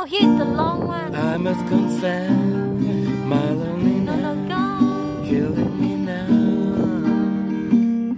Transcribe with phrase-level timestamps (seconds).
[0.00, 1.14] no, here's the long one.
[1.14, 2.30] I must confess,
[3.26, 5.28] my loneliness No, no, go.
[5.28, 6.26] killing me now.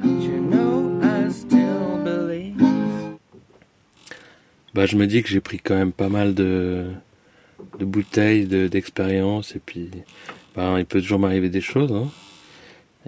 [0.02, 2.56] Don't you know I still believe?
[4.74, 6.86] Bah, je me dis que j'ai pris quand même pas mal de,
[7.78, 9.90] de bouteilles, de, d'expérience, et puis,
[10.54, 12.08] bah, il peut toujours m'arriver des choses, hein.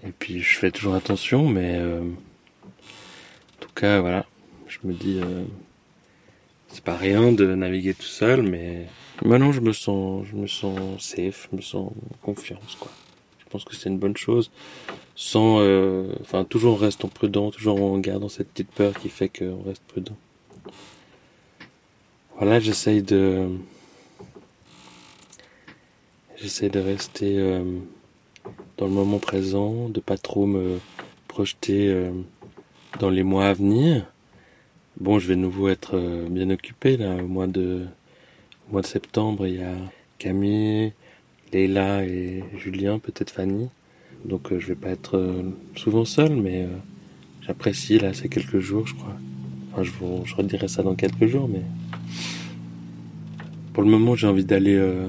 [0.04, 4.26] Et puis, je fais toujours attention, mais, euh, en tout cas, voilà.
[4.66, 5.44] Je me dis, euh,
[6.74, 8.88] c'est pas rien de naviguer tout seul, mais
[9.24, 12.90] maintenant, je me sens, je me sens safe, je me sens en confiance, quoi.
[13.38, 14.50] Je pense que c'est une bonne chose,
[15.14, 19.28] sans, euh, enfin, toujours en restant prudent, toujours en gardant cette petite peur qui fait
[19.28, 20.16] qu'on reste prudent.
[22.36, 23.46] Voilà, j'essaye de,
[26.34, 27.62] j'essaye de rester euh,
[28.78, 30.80] dans le moment présent, de pas trop me
[31.28, 32.10] projeter euh,
[32.98, 34.06] dans les mois à venir.
[35.00, 37.84] Bon, je vais de nouveau être euh, bien occupé là, au mois de,
[38.68, 39.74] au mois de septembre, il y a
[40.18, 40.92] Camille,
[41.52, 43.68] Leila et Julien, peut-être Fanny.
[44.24, 45.42] Donc euh, je vais pas être euh,
[45.74, 46.68] souvent seul, mais euh,
[47.42, 49.16] j'apprécie là ces quelques jours, je crois.
[49.72, 51.62] Enfin, je vous, je redirai ça dans quelques jours, mais
[53.72, 55.08] pour le moment, j'ai envie d'aller euh,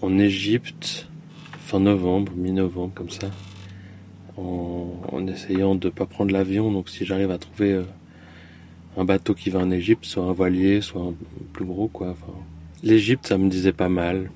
[0.00, 1.06] en Égypte
[1.58, 3.30] fin novembre, mi-novembre, comme ça,
[4.38, 6.72] en, en essayant de pas prendre l'avion.
[6.72, 7.82] Donc, si j'arrive à trouver
[8.96, 11.14] un bateau qui va en Égypte, soit un voilier, soit un
[11.52, 12.10] plus gros, quoi.
[12.10, 12.32] Enfin,
[12.82, 14.30] l'Égypte, ça me disait pas mal.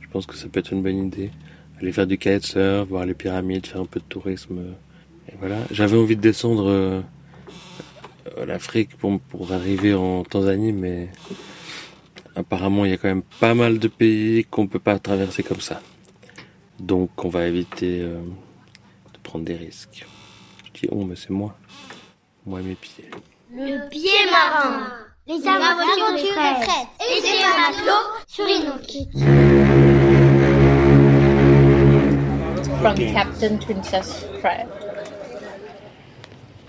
[0.00, 1.30] Je pense que ça peut être une bonne idée.
[1.80, 4.60] Aller faire du kitesurf, voir les pyramides, faire un peu de tourisme.
[5.28, 5.58] Et voilà.
[5.70, 7.02] J'avais envie de descendre euh,
[8.46, 11.10] l'Afrique pour, pour arriver en Tanzanie, mais
[12.34, 15.60] apparemment, il y a quand même pas mal de pays qu'on peut pas traverser comme
[15.60, 15.82] ça.
[16.80, 18.20] Donc, on va éviter euh,
[19.12, 20.06] de prendre des risques.
[20.64, 21.58] Je dis on, mais c'est moi.
[22.46, 23.10] Moi mes pieds.
[23.58, 24.92] Le pied marin.
[25.26, 26.68] Les aventures de Fred
[27.00, 29.08] et des matelots sur Inukit.
[32.80, 34.66] from Captain Princess Fred.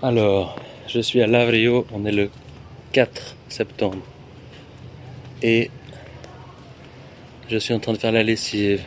[0.02, 0.56] Alors,
[0.86, 2.30] je suis à Lavrio, on est le
[2.92, 3.98] 4 septembre.
[5.42, 5.70] Et
[7.50, 8.82] je suis en train de faire la lessive.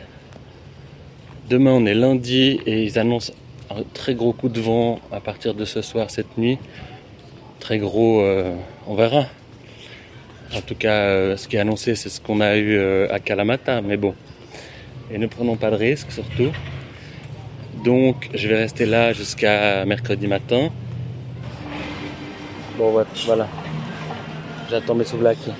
[1.48, 3.32] Demain, on est lundi et ils annoncent
[3.70, 6.58] un très gros coup de vent à partir de ce soir, cette nuit.
[7.62, 8.56] Très gros, euh,
[8.88, 9.26] on verra.
[10.52, 13.20] En tout cas, euh, ce qui est annoncé, c'est ce qu'on a eu euh, à
[13.20, 14.16] Kalamata, mais bon.
[15.12, 16.50] Et ne prenons pas de risques, surtout.
[17.84, 20.70] Donc, je vais rester là jusqu'à mercredi matin.
[22.76, 23.46] Bon, voilà.
[24.68, 25.52] J'attends mes souvlaki.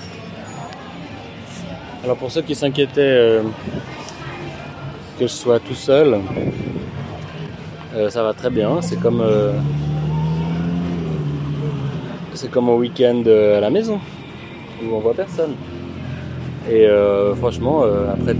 [2.03, 3.39] Alors, pour ceux qui s'inquiétaient
[5.21, 6.19] que je sois tout seul,
[8.09, 8.83] ça va très bien.
[8.83, 9.23] C'est comme,
[12.43, 14.01] c'est comme un week-end euh, à la maison
[14.83, 15.55] où on voit personne.
[16.69, 18.35] Et euh, franchement, euh, après,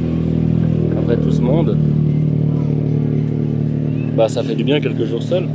[0.99, 1.79] après tout ce monde,
[4.17, 5.49] bah ça fait du bien quelques jours seul.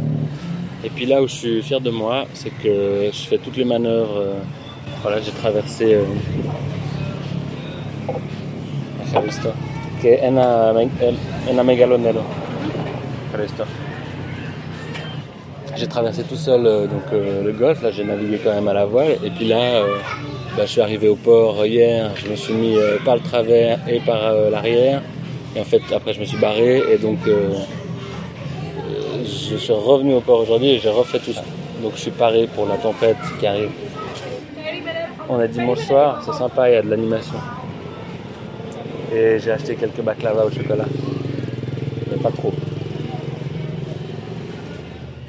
[0.86, 3.66] Et puis là où je suis fier de moi, c'est que je fais toutes les
[3.66, 4.24] manœuvres.
[5.02, 5.98] voilà, j'ai traversé.
[9.26, 9.50] Visto.
[10.02, 10.18] Que.
[15.78, 17.84] J'ai traversé tout seul euh, donc euh, le golfe.
[17.84, 19.18] Là, j'ai navigué quand même à la voile.
[19.24, 19.98] Et puis là, euh,
[20.56, 22.10] bah, je suis arrivé au port hier.
[22.16, 25.04] Je me suis mis par le travers et par l'arrière.
[25.56, 26.82] Et en fait, après, je me suis barré.
[26.92, 27.20] Et donc,
[29.24, 31.44] je suis revenu au port aujourd'hui et j'ai refait tout ça.
[31.84, 33.70] Donc, je suis paré pour la tempête qui arrive.
[35.30, 37.38] On est dimanche soir, c'est sympa, il y a de l'animation.
[39.14, 40.86] Et j'ai acheté quelques baklava au chocolat.
[42.10, 42.54] Mais pas trop.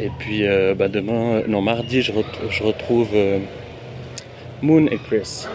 [0.01, 2.13] Et puis euh, bah, demain, non mardi, je,
[2.51, 3.41] je retrouve euh,
[4.63, 5.47] Moon et Chris.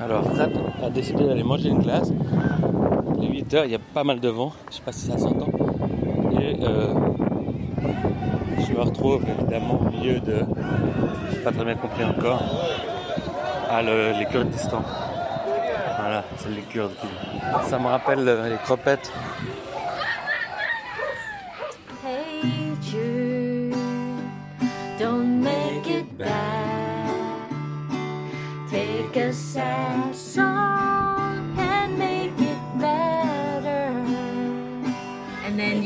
[0.00, 0.52] Alors Fred
[0.84, 2.12] a décidé d'aller manger une glace.
[3.18, 5.06] Il est 8 heures, il y a pas mal de vent, je sais pas si
[5.06, 5.48] ça s'entend.
[6.40, 6.94] Et euh,
[8.58, 10.44] je me retrouve évidemment au milieu de,
[11.32, 12.42] je pas très bien compris encore,
[13.70, 14.82] à le- les Kurdistan.
[15.98, 17.08] Voilà, c'est les Kurdes qui...
[17.68, 19.10] Ça me rappelle euh, les cropettes.
[22.04, 23.74] Hey Jude,
[24.98, 26.30] don't make it bad.
[28.70, 29.86] Take a sad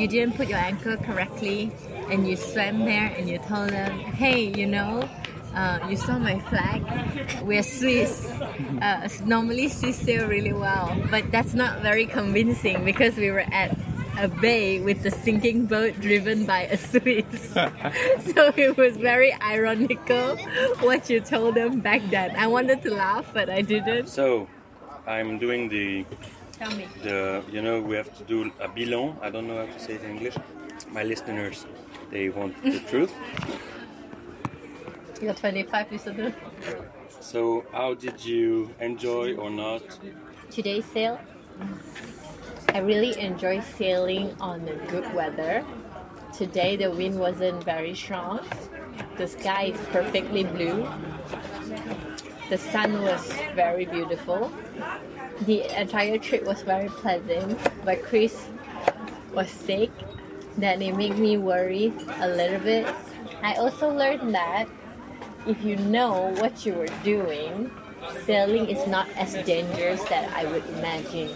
[0.00, 1.70] you didn't put your anchor correctly
[2.10, 5.08] and you swam there and you told them, hey, you know,
[5.50, 6.78] Uh, you saw my flag.
[7.42, 8.22] We're Swiss.
[8.78, 13.74] Uh, normally Swiss sail really well, but that's not very convincing because we were at
[14.16, 17.50] a bay with a sinking boat driven by a Swiss.
[18.30, 20.38] so it was very ironical
[20.86, 22.30] what you told them back then.
[22.38, 24.06] I wanted to laugh, but I didn't.
[24.06, 24.46] So,
[25.02, 26.06] I'm doing the
[26.62, 26.86] Tell me.
[27.02, 29.18] the you know we have to do a bilan.
[29.18, 30.38] I don't know how to say it in English.
[30.88, 31.66] My listeners,
[32.10, 33.12] they want the truth.
[35.20, 36.34] You're 25 listeners.
[37.20, 39.82] So, how did you enjoy or not?
[40.50, 41.20] Today's sail.
[42.72, 45.64] I really enjoy sailing on the good weather.
[46.32, 48.40] Today the wind wasn't very strong.
[49.16, 50.88] The sky is perfectly blue.
[52.48, 54.52] The sun was very beautiful.
[55.46, 58.46] The entire trip was very pleasant, but Chris
[59.34, 59.90] was sick.
[60.58, 62.86] Then it made me worry a little bit.
[63.42, 64.68] I also learned that
[65.46, 67.70] if you know what you were doing,
[68.24, 71.34] sailing is not as dangerous that I would imagine.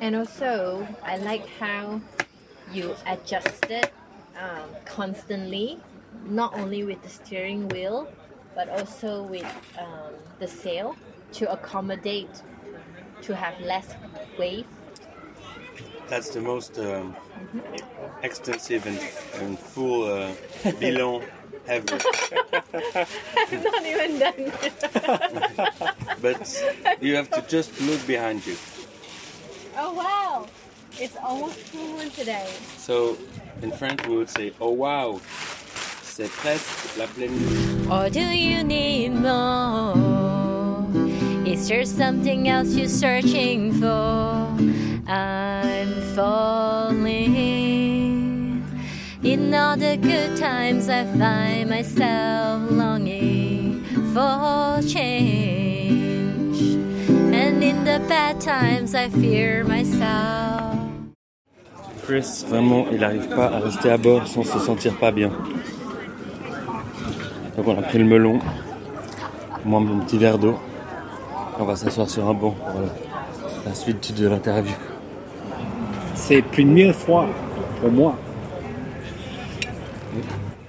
[0.00, 2.00] And also, I like how
[2.72, 3.90] you adjusted
[4.38, 5.78] um, constantly,
[6.24, 8.10] not only with the steering wheel,
[8.54, 9.46] but also with
[9.78, 10.96] um, the sail
[11.32, 12.42] to accommodate
[13.22, 13.94] to have less
[14.38, 14.66] wave.
[16.12, 17.16] That's the most um,
[18.22, 19.00] extensive and,
[19.40, 20.34] and full uh,
[20.76, 21.24] bilan
[21.66, 21.96] ever.
[23.48, 24.52] I'm not even done.
[26.20, 26.44] But
[27.00, 28.56] you have to just look behind you.
[29.78, 30.46] oh wow!
[31.00, 32.46] It's almost full moon today.
[32.76, 33.16] So,
[33.62, 35.18] in French, we would say, "Oh wow,
[36.02, 39.96] c'est presque la pleine lune." Or do you need more?
[41.48, 44.61] Is there something else you're searching for?
[45.12, 47.34] I'm falling.
[49.22, 56.60] In all the good times, I find myself longing for change.
[57.30, 60.78] And in the bad times, I fear myself.
[62.06, 65.30] Chris, vraiment, il n'arrive pas à rester à bord sans se sentir pas bien.
[67.56, 68.38] Donc on a pris le melon,
[69.66, 70.58] moi mon petit verre d'eau.
[71.60, 72.80] On va s'asseoir sur un banc pour
[73.66, 74.74] la, suite de l'interview.
[76.32, 77.26] C'est la première fois
[77.78, 78.16] pour moi.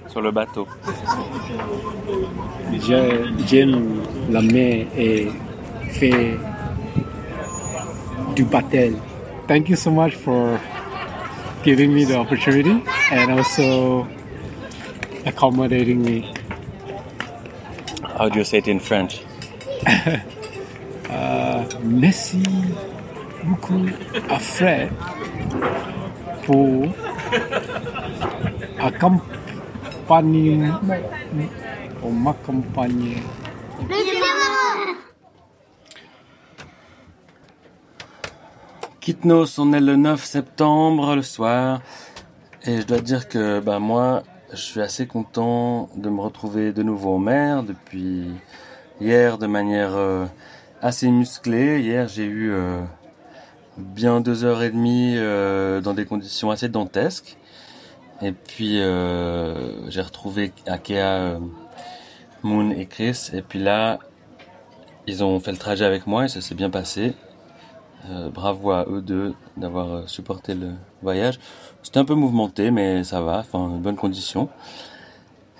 [0.08, 0.66] Sur le bateau.
[2.86, 5.28] J'ai- J'aime la mer et
[5.88, 6.36] faire
[8.36, 8.98] du bateau.
[9.48, 10.58] Thank you so much for
[11.64, 14.06] giving me the opportunity and also
[15.24, 16.24] accommodating me.
[18.18, 19.22] How do you say it in French?
[21.82, 22.42] Merci
[23.44, 23.86] beaucoup
[24.30, 24.90] à Fred
[26.44, 26.86] pour
[28.80, 30.60] accompagner,
[32.00, 33.22] pour m'accompagner.
[39.00, 41.82] Kitnos, on est le 9 septembre, le soir.
[42.64, 46.82] Et je dois dire que ben, moi, je suis assez content de me retrouver de
[46.82, 48.30] nouveau en mer depuis
[49.02, 50.24] hier de manière euh,
[50.80, 51.82] assez musclée.
[51.82, 52.80] Hier, j'ai eu euh,
[53.78, 57.36] bien deux heures et demie euh, dans des conditions assez dantesques.
[58.22, 61.38] Et puis, euh, j'ai retrouvé Akea, euh,
[62.42, 63.30] Moon et Chris.
[63.32, 63.98] Et puis là,
[65.06, 67.14] ils ont fait le trajet avec moi et ça s'est bien passé.
[68.10, 70.72] Euh, bravo à eux deux d'avoir supporté le
[71.02, 71.40] voyage.
[71.82, 74.48] C'était un peu mouvementé, mais ça va, enfin, bonne condition.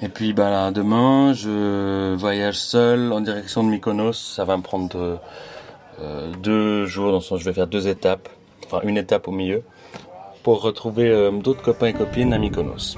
[0.00, 4.12] Et puis, bah là, demain, je voyage seul en direction de Mykonos.
[4.12, 5.20] Ça va me prendre
[6.42, 8.28] deux jours, dans le sens, je vais faire deux étapes,
[8.66, 9.62] enfin une étape au milieu,
[10.42, 12.96] pour retrouver euh, d'autres copains et copines à Mykonos.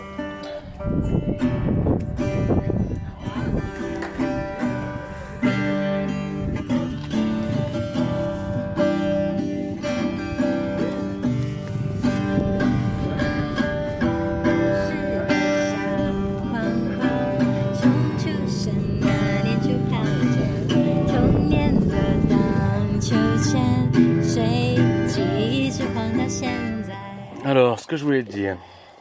[27.49, 28.59] Alors, ce que je voulais dire,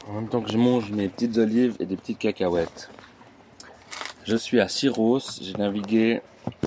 [0.08, 2.92] en même temps que je mange mes petites olives et des petites cacahuètes,
[4.24, 6.22] je suis à Syros, j'ai navigué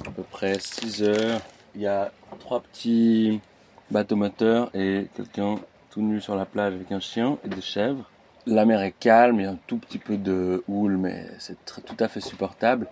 [0.05, 1.41] à peu près 6 heures.
[1.77, 3.41] Il y a trois petits
[3.93, 8.11] bateaux moteurs et quelqu'un tout nu sur la plage avec un chien et des chèvres.
[8.45, 11.65] La mer est calme, il y a un tout petit peu de houle, mais c'est
[11.65, 12.89] tout à fait supportable.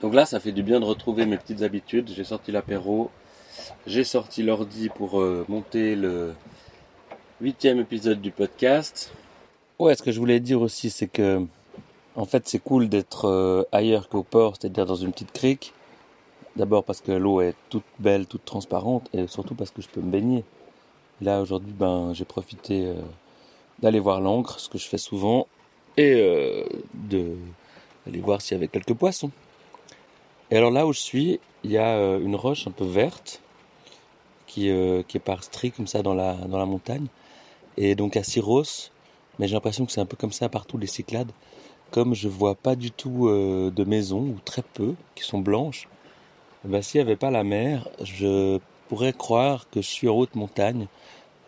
[0.00, 2.08] Donc là, ça fait du bien de retrouver mes petites habitudes.
[2.14, 3.10] J'ai sorti l'apéro,
[3.88, 6.34] j'ai sorti l'ordi pour euh, monter le
[7.40, 9.10] huitième épisode du podcast.
[9.78, 11.46] Ouais, ce que je voulais dire aussi, c'est que
[12.16, 15.72] En fait, c'est cool d'être euh, ailleurs qu'au port, c'est-à-dire dans une petite crique.
[16.56, 20.00] D'abord parce que l'eau est toute belle, toute transparente, et surtout parce que je peux
[20.00, 20.44] me baigner.
[21.22, 22.94] Là, aujourd'hui, ben, j'ai profité euh,
[23.78, 25.46] d'aller voir l'encre, ce que je fais souvent,
[25.96, 29.30] et euh, d'aller voir s'il y avait quelques poissons.
[30.50, 33.40] Et alors là où je suis, il y a une roche un peu verte
[34.46, 34.68] qui,
[35.06, 37.06] qui est par strie comme ça dans la, dans la montagne.
[37.76, 38.90] Et donc à Syros,
[39.38, 41.32] mais j'ai l'impression que c'est un peu comme ça partout les Cyclades.
[41.90, 45.88] Comme je vois pas du tout euh, de maisons, ou très peu, qui sont blanches,
[46.64, 48.58] eh ben, s'il n'y avait pas la mer, je
[48.88, 50.86] pourrais croire que je suis en haute montagne,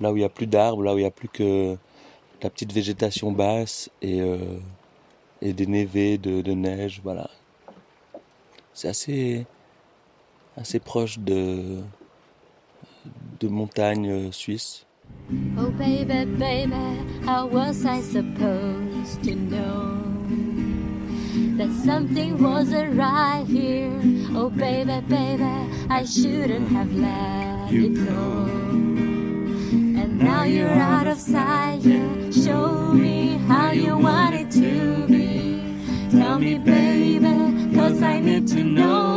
[0.00, 1.76] là où il n'y a plus d'arbres, là où il n'y a plus que
[2.42, 4.58] la petite végétation basse et, euh,
[5.42, 7.30] et des névés de, de neige, voilà.
[8.74, 9.46] C'est assez,
[10.56, 11.82] assez proche de,
[13.38, 14.86] de montagnes suisses.
[15.56, 20.02] Oh baby, baby, how was I supposed to know
[21.56, 23.92] that something wasn't right here?
[24.34, 25.54] Oh baby, baby,
[25.88, 28.48] I shouldn't have let it go.
[29.72, 32.30] And now you're out of sight, yeah.
[32.30, 35.62] Show me how you want it to be.
[36.10, 39.12] Tell me, baby, cause I need to know